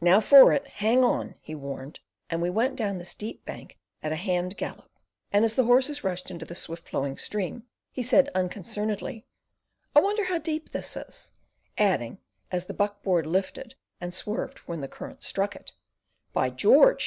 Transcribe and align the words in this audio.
"Now 0.00 0.20
for 0.20 0.52
it! 0.52 0.64
Hang 0.78 1.02
on!" 1.02 1.34
he 1.40 1.52
warned, 1.56 1.98
and 2.30 2.40
we 2.40 2.48
went 2.48 2.76
down 2.76 2.98
the 2.98 3.04
steep 3.04 3.44
bank 3.44 3.76
at 4.00 4.12
a 4.12 4.14
hand 4.14 4.56
gallop; 4.56 4.88
and 5.32 5.44
as 5.44 5.56
the 5.56 5.64
horses 5.64 6.04
rushed 6.04 6.30
into 6.30 6.44
the 6.44 6.54
swift 6.54 6.88
flowing 6.88 7.18
stream, 7.18 7.64
he 7.90 8.00
said 8.00 8.30
unconcernedly: 8.32 9.26
"I 9.92 9.98
wonder 9.98 10.26
how 10.26 10.38
deep 10.38 10.70
this 10.70 10.96
is," 10.96 11.32
adding, 11.76 12.18
as 12.52 12.66
the 12.66 12.74
buck 12.74 13.02
board 13.02 13.26
lifted 13.26 13.74
and 14.00 14.14
swerved 14.14 14.58
when 14.66 14.82
the 14.82 14.86
current 14.88 15.24
struck 15.24 15.56
it: 15.56 15.72
"By 16.32 16.50
George! 16.50 17.04